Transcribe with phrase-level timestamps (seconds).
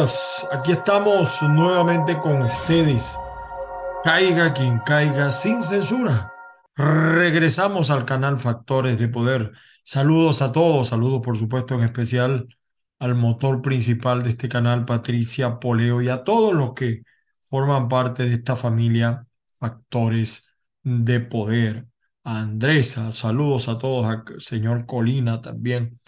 [0.00, 3.18] Aquí estamos nuevamente con ustedes.
[4.02, 6.32] Caiga quien caiga sin censura.
[6.74, 9.52] Regresamos al canal Factores de Poder.
[9.82, 12.48] Saludos a todos, saludos por supuesto en especial
[12.98, 17.02] al motor principal de este canal, Patricia Poleo, y a todos los que
[17.42, 21.89] forman parte de esta familia Factores de Poder.
[22.38, 24.06] Andresa, saludos a todos,
[24.38, 25.98] señor Colina también.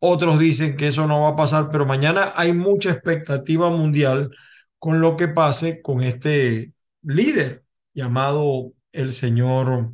[0.00, 4.30] Otros dicen que eso no va a pasar, pero mañana hay mucha expectativa mundial
[4.78, 7.61] con lo que pase con este líder
[7.94, 9.92] llamado el señor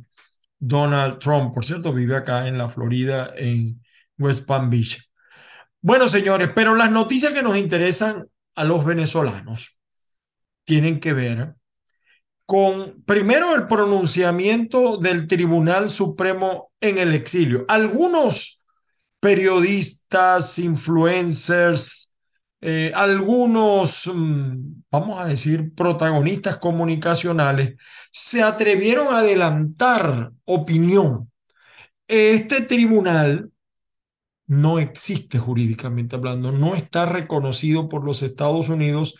[0.59, 1.53] Donald Trump.
[1.53, 3.81] Por cierto, vive acá en la Florida, en
[4.17, 5.09] West Palm Beach.
[5.81, 9.79] Bueno, señores, pero las noticias que nos interesan a los venezolanos
[10.65, 11.55] tienen que ver
[12.45, 17.63] con, primero, el pronunciamiento del Tribunal Supremo en el exilio.
[17.67, 18.65] Algunos
[19.19, 22.08] periodistas, influencers,
[22.61, 27.75] eh, algunos, mm, vamos a decir, protagonistas comunicacionales
[28.11, 31.31] se atrevieron a adelantar opinión.
[32.07, 33.51] Este tribunal
[34.47, 39.15] no existe jurídicamente hablando, no está reconocido por los Estados Unidos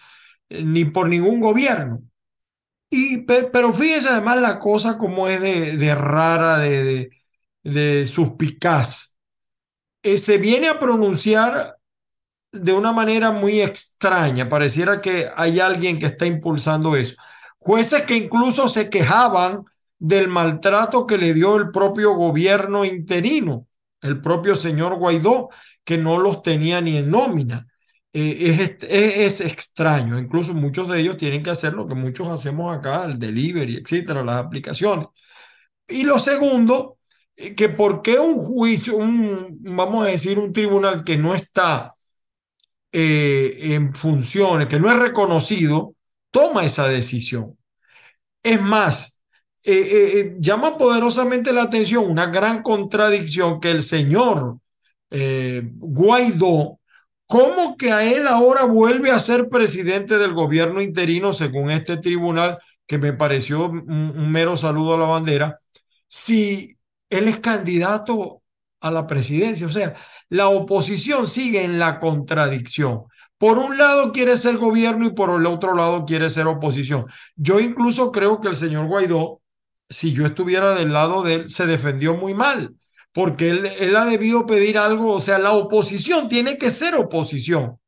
[0.50, 2.02] eh, ni por ningún gobierno.
[2.90, 7.12] Y, pero fíjese además la cosa como es de, rara, de,
[7.64, 9.20] de, suspicaz.
[10.04, 11.78] Eh, se viene a pronunciar
[12.52, 17.16] de una manera muy extraña, pareciera que hay alguien que está impulsando eso.
[17.60, 19.66] Jueces que incluso se quejaban
[20.00, 23.68] del maltrato que le dio el propio gobierno interino,
[24.02, 25.50] el propio señor Guaidó,
[25.84, 27.68] que no los tenía ni en nómina.
[28.12, 32.76] Eh, es, es, extraño, incluso muchos de ellos tienen que hacer lo que muchos hacemos
[32.76, 35.08] acá, el delivery, etcétera, las aplicaciones.
[35.88, 36.98] Y lo segundo,
[37.36, 41.94] eh, que por qué un juicio, un, vamos a decir, un tribunal que no está
[42.92, 45.96] eh, en funciones, que no es reconocido,
[46.32, 47.58] toma esa decisión.
[48.44, 49.22] Es más,
[49.64, 54.60] eh, eh, llama poderosamente la atención una gran contradicción que el señor
[55.12, 56.80] Guaidó,
[57.26, 62.60] como que a él ahora vuelve a ser presidente del gobierno interino según este tribunal,
[62.88, 65.60] que me pareció un mero saludo a la bandera,
[66.08, 66.78] si
[67.10, 68.39] él es candidato
[68.81, 69.67] a la presidencia.
[69.67, 69.96] O sea,
[70.29, 73.03] la oposición sigue en la contradicción.
[73.40, 77.05] Por un lado quiere ser gobierno y por el otro lado quiere ser oposición.
[77.35, 79.41] Yo incluso creo que el señor Guaidó,
[79.90, 82.76] si yo estuviera del lado de él, se defendió muy mal,
[83.14, 87.79] porque él, ha debido pedir algo, o sea, la oposición tiene que ser oposición.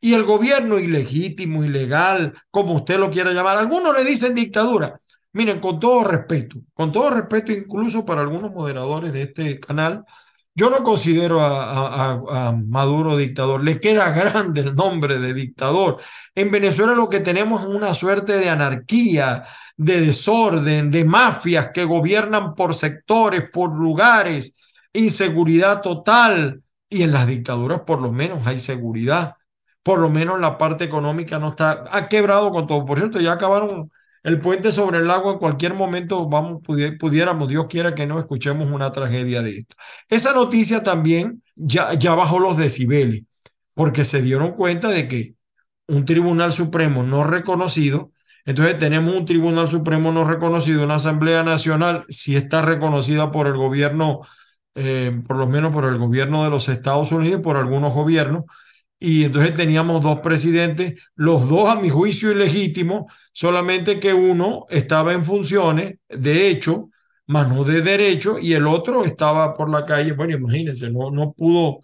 [0.00, 4.98] Y el gobierno ilegítimo, ilegal, como usted lo quiera llamar, algunos le dicen dictadura.
[5.32, 10.04] Miren, con todo respeto, con todo respeto incluso para algunos moderadores de este canal,
[10.54, 16.00] yo no considero a, Maduro dictador, le queda grande el nombre de dictador.
[16.34, 19.44] En Venezuela lo que tenemos es una suerte de anarquía,
[19.76, 24.54] de desorden, de mafias que gobiernan por sectores, por lugares,
[24.92, 26.62] inseguridad total.
[26.88, 29.36] Y en las dictaduras por lo menos hay seguridad.
[29.82, 32.84] Por lo menos la parte económica no está, ha quebrado con todo.
[32.84, 33.90] Por cierto, ya acabaron
[34.22, 38.70] el puente sobre el lago en cualquier momento vamos, pudiéramos, Dios quiera que no escuchemos
[38.70, 39.76] una tragedia de esto.
[40.08, 43.22] Esa noticia también ya, ya bajó los decibeles,
[43.74, 45.34] porque se dieron cuenta de que
[45.88, 48.12] un tribunal supremo no reconocido,
[48.44, 53.56] entonces tenemos un tribunal supremo no reconocido, una asamblea nacional, si está reconocida por el
[53.56, 54.20] gobierno,
[54.74, 58.44] eh, por lo menos por el gobierno de los Estados Unidos, por algunos gobiernos,
[59.00, 65.14] y entonces teníamos dos presidentes, los dos a mi juicio ilegítimos, solamente que uno estaba
[65.14, 66.90] en funciones de hecho,
[67.26, 70.12] más no de derecho, y el otro estaba por la calle.
[70.12, 71.78] Bueno, imagínense, no, no pudo,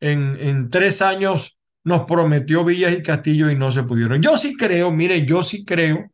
[0.00, 4.22] en, en tres años nos prometió villas y castillos y no se pudieron.
[4.22, 6.10] Yo sí creo, mire, yo sí creo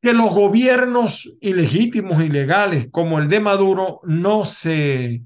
[0.00, 5.24] que los gobiernos ilegítimos, ilegales, como el de Maduro, no se,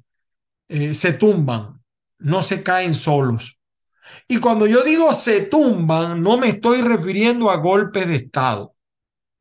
[0.69, 1.81] eh, se tumban,
[2.19, 3.59] no se caen solos.
[4.29, 8.75] Y cuando yo digo se tumban, no me estoy refiriendo a golpes de Estado,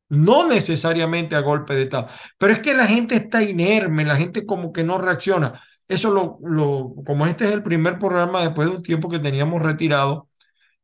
[0.08, 2.08] no necesariamente a golpes de Estado,
[2.38, 5.60] pero es que la gente está inerme, la gente como que no reacciona.
[5.88, 9.62] Eso lo, lo, como este es el primer programa después de un tiempo que teníamos
[9.62, 10.28] retirado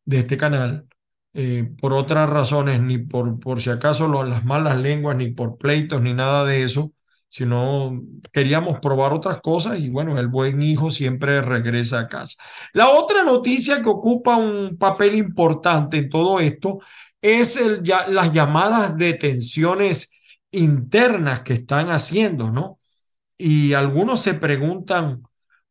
[0.04, 0.86] de este canal,
[1.34, 6.02] eh, por otras razones, ni por, por si acaso las malas lenguas, ni por pleitos,
[6.02, 6.92] ni nada de eso,
[7.30, 12.42] sino queríamos probar otras cosas y bueno, el buen hijo siempre regresa a casa.
[12.74, 16.80] La otra noticia que ocupa un papel importante en todo esto
[17.22, 20.10] es el, ya, las llamadas detenciones
[20.50, 22.80] internas que están haciendo, ¿no?
[23.38, 25.22] Y algunos se preguntan,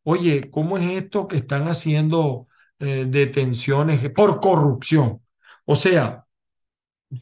[0.02, 2.48] oye, ¿cómo es esto que están haciendo
[2.78, 5.20] eh, detenciones por corrupción?
[5.66, 6.24] O sea,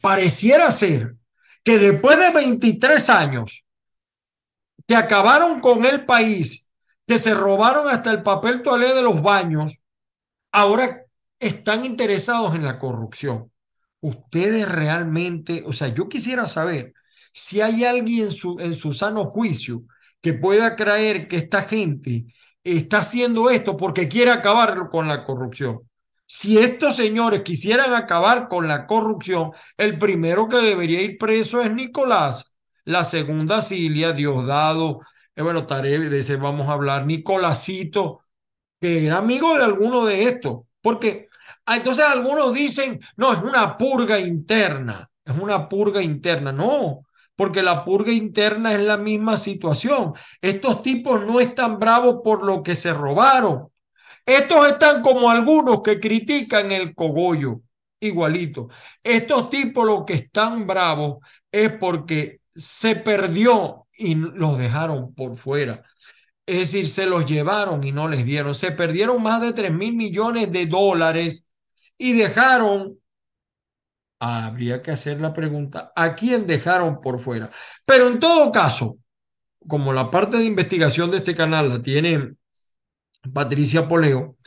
[0.01, 1.17] pareciera ser
[1.61, 3.65] que después de 23 años
[4.89, 6.71] que acabaron con el país,
[7.05, 9.83] que se robaron hasta el papel toalé de los baños,
[10.51, 11.05] ahora
[11.37, 13.51] están interesados en la corrupción.
[14.01, 16.95] Ustedes realmente, o sea, yo quisiera saber
[17.31, 19.83] si hay alguien en su, en su sano juicio
[20.21, 22.25] que pueda creer que esta gente
[22.63, 25.81] está haciendo esto porque quiere acabar con la corrupción.
[26.25, 31.71] Si estos señores quisieran acabar con la corrupción, el primero que debería ir preso es
[31.71, 32.58] Nicolás
[32.89, 35.01] la segunda Cilia, Diosdado,
[35.35, 38.25] eh, bueno, Tarek, de ese vamos a hablar, Nicolásito,
[38.81, 41.27] que era amigo de alguno de estos, porque
[41.67, 47.05] ah, entonces algunos dicen, no, es una purga interna, es una purga interna, no,
[47.35, 50.13] porque la purga interna es la misma situación.
[50.41, 53.67] Estos tipos no están bravos por lo que se robaron.
[54.25, 57.61] Estos están como algunos que critican el cogollo,
[57.99, 58.69] igualito.
[59.03, 61.19] Estos tipos lo que están bravos
[61.51, 65.83] es porque se perdió y los dejaron por fuera.
[66.45, 68.53] Es decir, se los llevaron y no les dieron.
[68.53, 71.47] Se perdieron más de 3 mil millones de dólares
[71.97, 72.99] y dejaron,
[74.19, 77.49] habría que hacer la pregunta, ¿a quién dejaron por fuera?
[77.85, 78.97] Pero en todo caso,
[79.67, 82.33] como la parte de investigación de este canal la tiene
[83.33, 84.37] Patricia Poleo,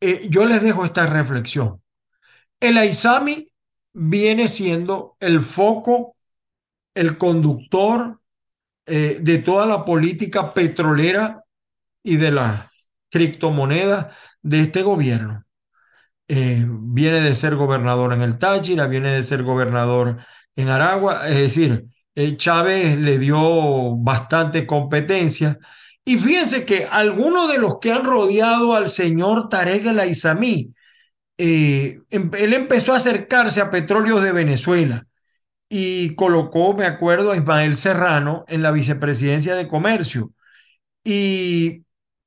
[0.00, 1.80] eh, yo les dejo esta reflexión.
[2.60, 3.52] El Aizami
[3.92, 6.16] viene siendo el foco
[6.94, 8.20] el conductor
[8.86, 11.44] eh, de toda la política petrolera
[12.02, 12.72] y de la
[13.10, 15.44] criptomoneda de este gobierno.
[16.28, 20.18] Eh, viene de ser gobernador en el Táchira, viene de ser gobernador
[20.56, 25.58] en Aragua, es decir, eh, Chávez le dio bastante competencia.
[26.04, 30.74] Y fíjense que algunos de los que han rodeado al señor Tarek El Aizamí,
[31.38, 35.06] em, él empezó a acercarse a petróleos de Venezuela
[35.74, 40.34] y colocó, me acuerdo, a Ismael Serrano en la vicepresidencia de comercio.
[41.02, 41.84] Y,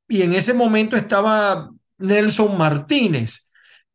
[0.07, 3.51] y en ese momento estaba Nelson Martínez,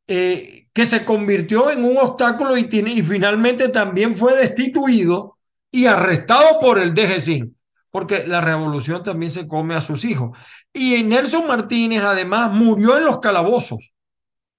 [0.07, 5.37] eh, que se convirtió en un obstáculo y, tiene, y finalmente también fue destituido
[5.73, 7.57] y arrestado por el DGCIN,
[7.90, 10.38] porque la revolución también se come a sus hijos.
[10.73, 13.95] Y Nelson Martínez además murió en los calabozos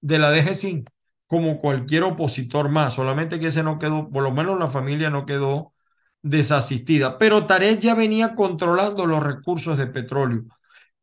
[0.02, 0.84] de la DGCIN
[1.32, 5.24] como cualquier opositor más, solamente que ese no quedó, por lo menos la familia no
[5.24, 5.72] quedó
[6.20, 10.42] desasistida, pero Taret ya venía controlando los recursos de petróleo.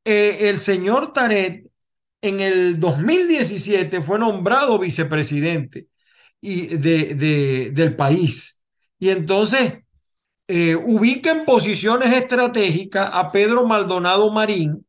[0.06, 1.66] Eh, el señor Taret
[2.22, 5.88] en el 2017 fue nombrado vicepresidente
[6.40, 8.62] y de, de, del país
[9.00, 9.80] y entonces
[10.48, 14.86] eh, ubica en posiciones estratégicas a Pedro Maldonado Marín,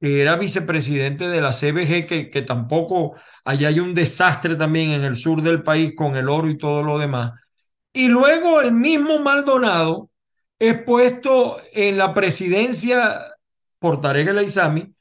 [0.00, 3.14] era vicepresidente de la CBG, que, que tampoco,
[3.44, 6.82] allá hay un desastre también en el sur del país con el oro y todo
[6.82, 7.32] lo demás.
[7.92, 10.10] Y luego el mismo Maldonado
[10.58, 13.34] es puesto en la presidencia
[13.78, 14.94] por Tarek El Aizami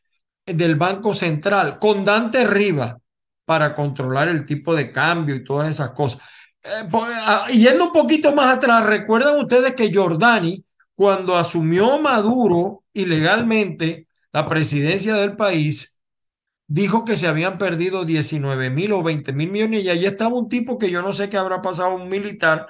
[0.46, 2.98] del Banco Central con Dante Riva
[3.46, 6.22] para controlar el tipo de cambio y todas esas cosas.
[6.63, 10.63] Eh, pues, ah, yendo un poquito más atrás, recuerdan ustedes que Giordani,
[10.96, 16.01] cuando asumió Maduro ilegalmente, la presidencia del país,
[16.67, 20.50] dijo que se habían perdido 19 mil o 20 mil millones y allí estaba un
[20.50, 22.67] tipo que yo no sé qué habrá pasado, un militar,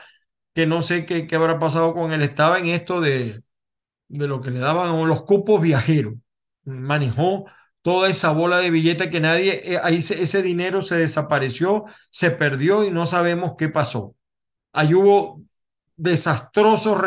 [0.53, 3.43] que no sé qué, qué habrá pasado con él, estaba en esto de,
[4.07, 6.15] de lo que le daban los cupos viajeros,
[6.65, 7.45] manejó
[7.81, 12.83] toda esa bola de billete que nadie, eh, ahí ese dinero se desapareció, se perdió
[12.83, 14.15] y no sabemos qué pasó.
[14.73, 15.41] Ahí hubo
[15.97, 16.97] desastrosos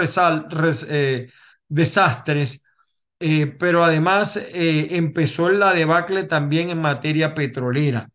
[0.89, 1.31] eh,
[1.69, 2.62] desastres,
[3.23, 8.09] eh, pero además empezó la debacle también en materia petrolera.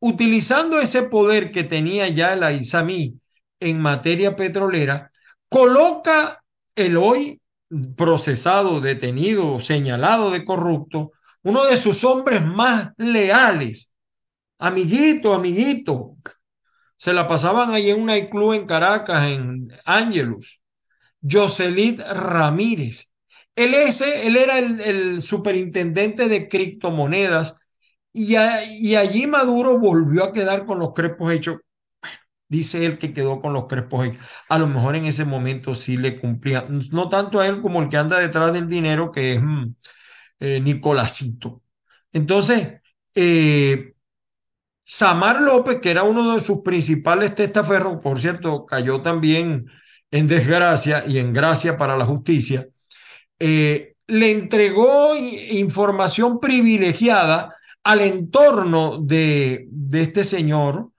[0.00, 3.20] Utilizando ese poder que tenía ya el Aizamí
[3.60, 5.10] en materia petrolera,
[5.48, 6.42] coloca
[6.74, 7.40] el hoy
[7.96, 13.92] procesado, detenido, señalado de corrupto, uno de sus hombres más leales,
[14.58, 16.16] amiguito, amiguito.
[16.96, 20.60] Se la pasaban ahí en un nightclub en Caracas, en Ángelus.
[21.22, 23.12] Jocelyn Ramírez.
[23.56, 27.58] Él, ese, él era el, superintendente de criptomonedas
[28.12, 31.58] y, allí Maduro volvió a quedar con los crepos hechos.
[32.48, 34.22] dice él que quedó con los crepos hechos.
[34.48, 37.88] A lo mejor en ese momento sí le cumplía, no tanto a él como el
[37.88, 39.74] que anda detrás del dinero, que es mm,
[40.40, 41.62] eh, Nicolásito.
[42.12, 42.80] Entonces,
[43.14, 43.94] eh,
[44.84, 49.66] Samar López, que era uno de sus principales testaferros, por cierto, cayó también
[50.10, 52.68] en desgracia y en gracia para la justicia,
[53.38, 60.90] eh, le entregó información privilegiada al entorno de, de este señor,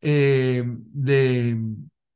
[0.00, 1.58] de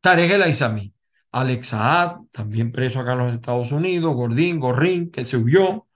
[0.01, 0.93] Tarek El Aizami.
[1.33, 5.87] Alex Saad, también preso acá en los Estados Unidos, Gordín, Gorrín, que se huyó,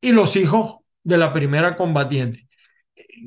[0.00, 2.48] y los hijos de la primera combatiente.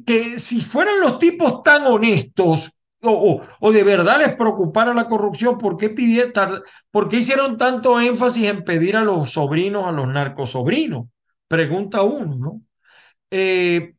[0.06, 5.58] Que si fueran los tipos tan honestos o, o, de verdad les preocupara la corrupción,
[5.58, 6.32] ¿por qué, pidieron,
[6.92, 11.08] ¿por hicieron tanto énfasis en pedir a los sobrinos, a los narcosobrinos?
[11.48, 12.62] Pregunta uno, ¿no?
[13.32, 13.96] Eh,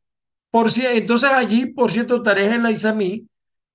[0.50, 3.28] por entonces allí, por cierto, Tareja el Islamí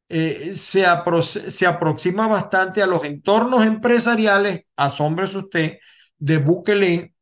[0.08, 0.86] eh, se,
[1.24, 5.80] se aproxima bastante a los entornos empresariales, asómbrese usted,
[6.18, 7.14] de Bukele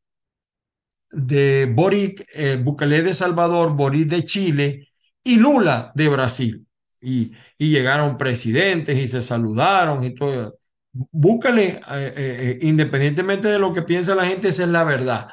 [1.12, 4.90] de Boric, eh, Bukele de Salvador, Boric de Chile
[5.24, 6.68] y Lula de Brasil.
[7.02, 10.58] Y, y llegaron presidentes y se saludaron y todo.
[10.94, 15.30] Búscale, eh, eh, independientemente de lo que piensa la gente, esa es la verdad.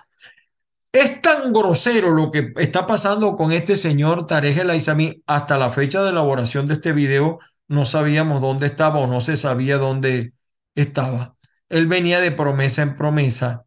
[0.92, 5.22] Es tan grosero lo que está pasando con este señor Tarek El Aizami.
[5.26, 9.36] Hasta la fecha de elaboración de este video no sabíamos dónde estaba o no se
[9.36, 10.34] sabía dónde
[10.74, 11.36] estaba.
[11.68, 13.64] Él venía de promesa en promesa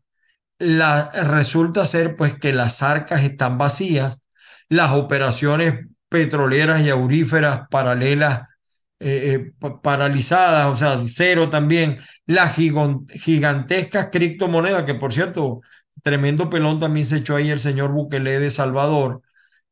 [0.59, 4.19] la, resulta ser pues que las arcas están vacías,
[4.69, 8.47] las operaciones petroleras y auríferas paralelas
[8.99, 15.61] eh, eh, paralizadas, o sea, cero también, las gigantescas criptomonedas, que por cierto,
[16.01, 19.21] tremendo pelón también se echó ahí el señor Bukele de Salvador,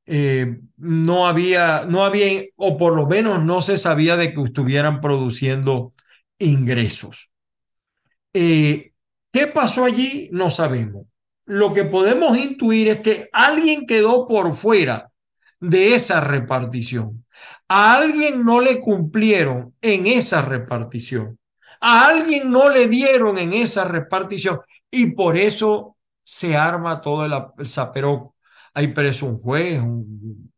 [0.06, 5.01] eh, no había, no había, o por lo menos no se sabía de que estuvieran
[5.01, 5.92] produciendo
[6.38, 7.32] ingresos.
[8.32, 8.94] ¿Qué
[9.54, 10.30] pasó allí?
[10.32, 11.08] No sabemos.
[11.46, 15.10] Lo que podemos intuir es que alguien quedó por fuera
[15.69, 17.25] de esa repartición.
[17.67, 21.39] A alguien no le cumplieron en esa repartición.
[21.81, 24.60] A alguien no le dieron en esa repartición.
[24.91, 28.36] Y por eso se arma todo el, zaperoco.
[28.74, 30.51] Hay preso un juez, un,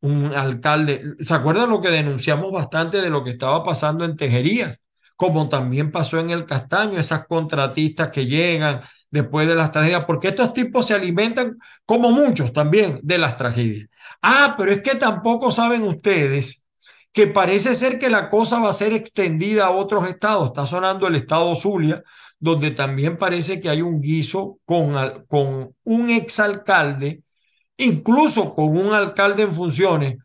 [0.00, 1.14] un alcalde.
[1.18, 4.80] ¿Se acuerdan lo que denunciamos bastante de lo que estaba pasando en Tejerías?
[5.20, 10.28] Como también pasó en el Castaño, esas contratistas que llegan después de las tragedias, porque
[10.28, 13.86] estos tipos se alimentan, como muchos también, de las tragedias.
[14.22, 16.64] Ah, pero es que tampoco saben ustedes
[17.12, 20.46] que parece ser que la cosa va a ser extendida a otros estados.
[20.46, 22.02] Está sonando el estado Zulia,
[22.38, 24.94] donde también parece que hay un guiso con,
[25.28, 27.24] con un exalcalde,
[27.76, 30.16] incluso con un alcalde en funciones,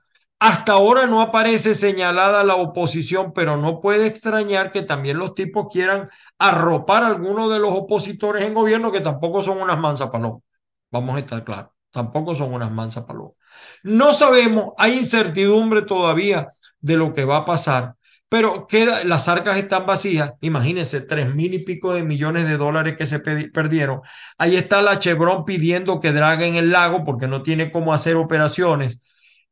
[0.46, 5.66] hasta ahora no aparece señalada la oposición, pero no puede extrañar que también los tipos
[5.74, 10.44] quieran arropar a algunos de los opositores en gobierno que tampoco son unas mansas palomas.
[10.92, 13.34] Vamos a estar claros, tampoco son unas mansas palomas.
[13.82, 16.48] No sabemos, hay incertidumbre todavía
[16.80, 17.96] de lo que va a pasar,
[18.30, 20.34] pero queda, las arcas están vacías.
[20.42, 24.02] Imagínense, tres mil y pico de millones de dólares que se perdieron.
[24.38, 29.02] Ahí está la Chevron pidiendo que draguen el lago porque no tiene cómo hacer operaciones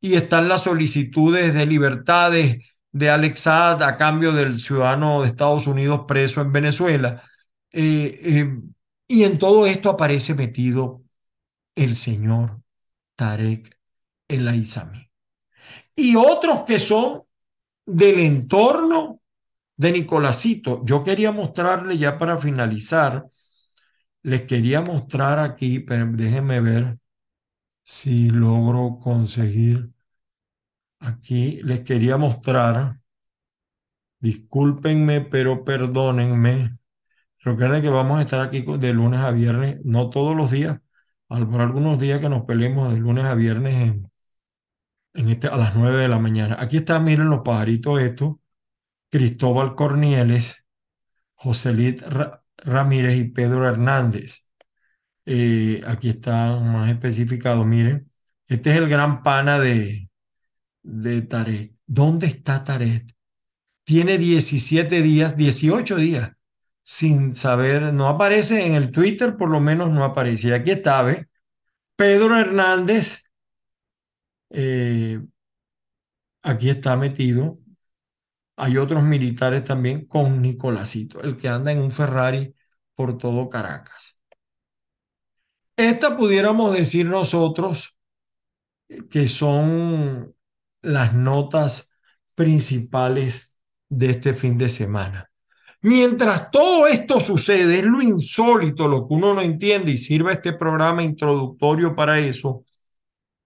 [0.03, 2.57] y están las solicitudes de libertades
[2.91, 7.23] de Alex Saad a cambio del ciudadano de Estados Unidos preso en Venezuela.
[7.71, 8.61] Eh, eh,
[9.07, 11.03] y en todo esto aparece metido
[11.73, 12.59] el señor
[13.15, 13.79] Tarek
[14.27, 15.09] El Aizami.
[15.95, 17.21] Y otros que son
[17.85, 19.21] del entorno
[19.77, 20.83] de Nicolásito.
[20.83, 23.25] Yo quería mostrarle ya para finalizar,
[24.21, 26.97] les quería mostrar aquí, pero déjenme ver
[27.83, 29.92] si logro conseguir
[31.03, 32.99] Aquí les quería mostrar,
[34.19, 36.77] discúlpenme, pero perdónenme.
[37.39, 40.79] Recuerden que vamos a estar aquí de lunes a viernes, no todos los días.
[41.27, 43.95] por algunos días que nos peleemos de lunes a viernes
[45.13, 46.57] en, este, a las 9 de la mañana.
[46.59, 48.35] Aquí están, miren los pajaritos estos,
[49.09, 50.67] Cristóbal Cornieles,
[51.35, 52.03] Joselit
[52.57, 54.49] Ramírez y Pedro Hernández.
[55.25, 58.11] Eh, aquí están más especificados, miren.
[58.47, 60.09] Este es el gran pana de,
[60.83, 61.73] de Taret.
[61.85, 63.03] ¿Dónde está Taret?
[63.83, 66.31] Tiene 17 días, 18 días
[66.83, 70.49] sin saber, no aparece en el Twitter, por lo menos no aparece.
[70.49, 71.27] Y aquí está, ¿ve?
[71.95, 73.31] Pedro Hernández,
[74.49, 75.21] eh,
[76.41, 77.59] aquí está metido.
[78.57, 82.53] Hay otros militares también con Nicolásito, el que anda en un Ferrari
[82.93, 84.19] por todo Caracas.
[85.75, 87.97] Esta pudiéramos decir nosotros
[89.09, 90.32] que son
[90.83, 91.97] las notas
[92.35, 93.55] principales
[93.89, 95.29] de este fin de semana.
[95.81, 100.53] Mientras todo esto sucede, es lo insólito, lo que uno no entiende y sirve este
[100.53, 102.63] programa introductorio para eso.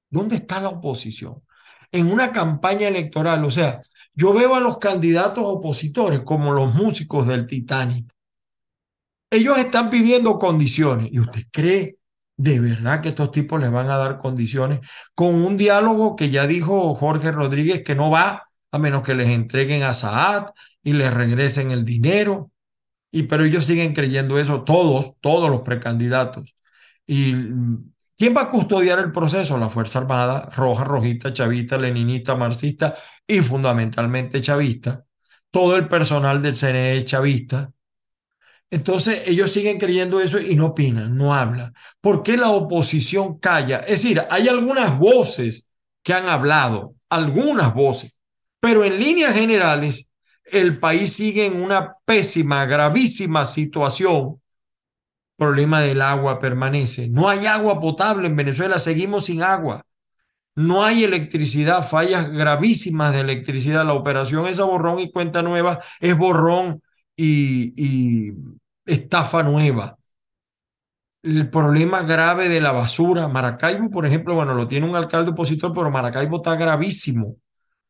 [0.10, 1.41] ¿Dónde está la oposición?
[1.91, 3.82] En una campaña electoral, o sea,
[4.13, 8.12] yo veo a los candidatos opositores como los músicos del Titanic.
[9.29, 11.97] Ellos están pidiendo condiciones y usted cree
[12.38, 14.82] de verdad que estos tipos les van a dar condiciones
[15.15, 19.27] con un diálogo que ya dijo Jorge Rodríguez que no va a menos que les
[19.29, 20.48] entreguen a Saad
[20.84, 22.51] y les regresen el dinero.
[23.12, 26.56] Y pero ellos siguen creyendo eso, todos, todos los precandidatos.
[27.08, 27.34] ¿Y
[28.17, 29.58] quién va a custodiar el proceso?
[29.58, 35.05] La Fuerza Armada, roja, rojita, chavista, leninista, marxista y fundamentalmente chavista.
[35.50, 37.72] Todo el personal del CNE chavista.
[38.70, 41.74] Entonces ellos siguen creyendo eso y no opinan, no hablan.
[42.01, 43.80] ¿Por qué la oposición calla?
[43.80, 45.72] Es decir, hay algunas voces
[46.03, 48.18] que han hablado, algunas voces,
[48.60, 50.12] pero en líneas generales,
[50.44, 54.42] el país sigue en una pésima, gravísima situación.
[55.38, 57.10] Problema del agua permanece.
[57.10, 59.86] No hay agua potable en Venezuela, seguimos sin agua.
[60.56, 63.86] No hay electricidad, fallas gravísimas de electricidad.
[63.86, 66.82] La operación esa borrón y cuenta nueva es borrón
[67.18, 68.34] y,
[68.86, 69.98] estafa nueva.
[71.24, 73.27] El problema grave de la basura.
[73.27, 77.36] Maracaibo, por ejemplo, bueno, lo tiene un alcalde opositor, pero Maracaibo está gravísimo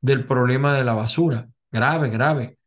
[0.02, 1.48] del problema de la basura.
[1.70, 2.58] Grave, grave.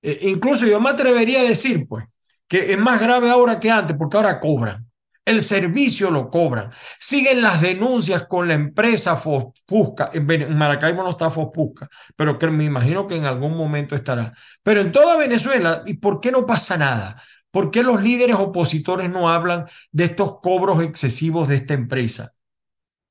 [0.00, 2.06] E, incluso yo me atrevería a decir, pues,
[2.48, 4.86] que es más grave ahora que antes, porque ahora cobran.
[5.24, 6.70] El servicio lo cobran.
[7.00, 10.10] Siguen las denuncias con la empresa Fospusca.
[10.12, 14.34] En Maracaibo no está Fospusca, pero me imagino que en algún momento estará.
[14.62, 17.22] Pero en toda Venezuela, ¿y por qué no pasa nada?
[17.50, 22.32] ¿Por qué los líderes opositores no hablan de estos cobros excesivos de esta empresa?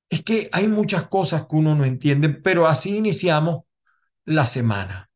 [0.09, 3.63] Es que hay muchas cosas que uno no entiende, pero así iniciamos
[4.25, 5.09] la semana,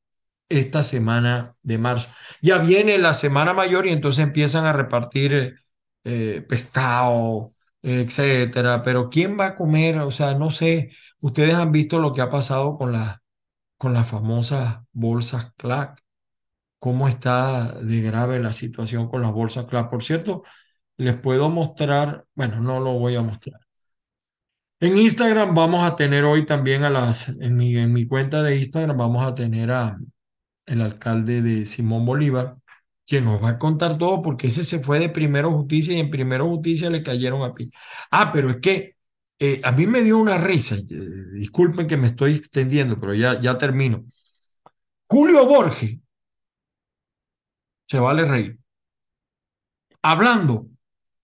[0.50, 2.10] esta semana de marzo.
[2.42, 5.58] Ya viene la semana mayor y entonces empiezan a repartir
[6.08, 8.82] eh, pescado, etcétera.
[8.82, 10.00] Pero ¿quién va a comer?
[10.00, 10.92] O sea, no sé.
[11.20, 13.22] Ustedes han visto lo que ha pasado con, la,
[13.78, 16.02] con las famosas bolsas CLAC.
[16.80, 19.90] ¿Cómo está de grave la situación con las bolsas CLAC?
[19.90, 20.44] Por cierto,
[20.98, 23.60] les puedo mostrar, bueno, no lo voy a mostrar.
[24.80, 28.58] En Instagram vamos a tener hoy también a las, en mi, en mi cuenta de
[28.58, 29.98] Instagram vamos a tener a
[30.68, 32.58] el alcalde de Simón Bolívar,
[33.08, 36.12] quien nos va a contar todo porque ese se fue de Primero Justicia y en
[36.12, 37.72] Primero Justicia le cayeron a pi.
[38.12, 38.98] Ah, pero es que
[39.40, 40.82] eh, a mí me dio una risa, eh,
[41.34, 44.04] disculpen que me estoy extendiendo, pero ya, ya termino.
[45.08, 46.00] Julio Borges,
[47.86, 48.60] se vale reír,
[50.02, 50.68] hablando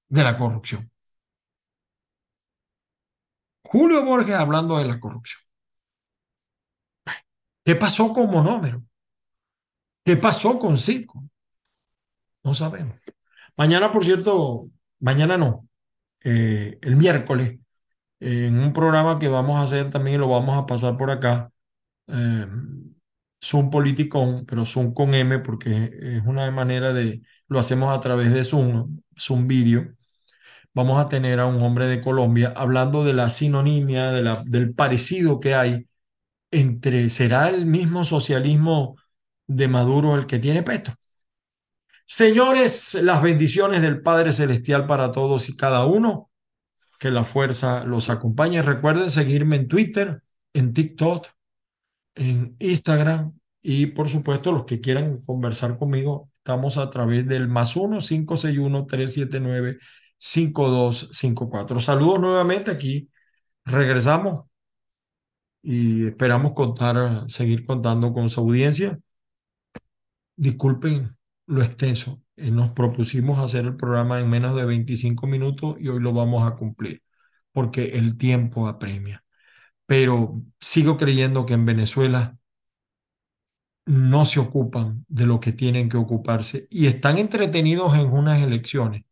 [0.09, 0.89] de la corrupción.
[3.63, 5.41] Julio Borges hablando de la corrupción.
[7.65, 8.83] ¿Qué pasó con Monómero?
[10.05, 11.23] ¿Qué pasó con Circo?
[12.43, 12.97] No sabemos.
[13.57, 15.67] Mañana, por cierto, mañana no,
[16.23, 17.59] eh, el miércoles,
[18.19, 21.51] en un programa que vamos a hacer también, lo vamos a pasar por acá,
[22.07, 22.47] eh,
[23.43, 28.31] Zoom Politicón, pero Zoom con M, porque es una manera de, lo hacemos a través
[28.33, 29.87] de Zoom, Zoom Video
[30.73, 34.73] vamos a tener a un hombre de Colombia hablando de la sinonimia, de la, del
[34.73, 35.87] parecido que hay
[36.51, 38.97] entre, ¿será el mismo socialismo
[39.47, 40.95] de Maduro el que tiene Petro?
[42.05, 46.29] Señores, las bendiciones del Padre Celestial para todos y cada uno.
[46.99, 48.61] Que la fuerza los acompañe.
[48.61, 51.27] Recuerden seguirme en Twitter, en TikTok,
[52.15, 57.75] en Instagram y por supuesto los que quieran conversar conmigo, estamos a través del más
[57.77, 59.79] 1 561 379
[60.17, 61.79] 5254.
[61.79, 63.09] Saludos nuevamente aquí.
[63.65, 64.45] Regresamos
[65.61, 68.99] y esperamos contar, seguir contando con su audiencia.
[70.35, 71.15] Disculpen
[71.47, 72.21] lo extenso.
[72.35, 76.47] Eh, nos propusimos hacer el programa en menos de 25 minutos y hoy lo vamos
[76.47, 77.01] a cumplir.
[77.53, 79.23] porque el tiempo apremia.
[79.87, 82.37] Pero sigo creyendo que en Venezuela
[83.85, 89.03] no se ocupan de lo que tienen que ocuparse y están entretenidos en unas elecciones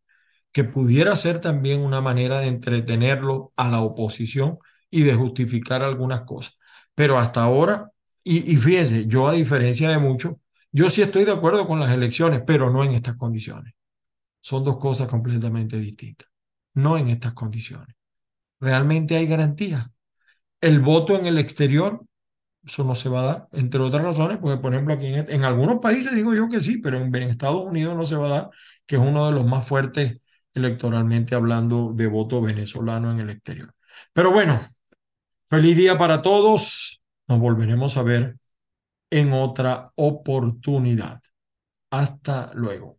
[0.52, 4.58] que pudiera ser también una manera de entretenerlo a la oposición
[4.90, 6.58] y de justificar algunas cosas.
[6.94, 7.90] Pero hasta ahora,
[8.24, 10.36] y, y fíjense, yo a diferencia de muchos,
[10.72, 13.74] yo sí estoy de acuerdo con las elecciones, pero no en estas condiciones.
[14.40, 16.28] Son dos cosas completamente distintas.
[16.74, 17.94] No en estas condiciones.
[18.58, 19.90] Realmente hay garantía.
[20.60, 22.04] El voto en el exterior,
[22.64, 25.80] eso no se va a dar, entre otras razones, porque por ejemplo aquí en, algunos
[25.80, 28.50] países digo yo que sí, pero en Estados Unidos no se va a dar,
[28.86, 30.20] que es uno de los más fuertes
[30.54, 33.74] electoralmente hablando de voto venezolano en el exterior.
[34.12, 34.60] Pero bueno,
[35.46, 37.02] feliz día para todos.
[37.26, 38.36] Nos volveremos a ver
[39.12, 41.20] en otra oportunidad.
[41.90, 42.98] Hasta luego.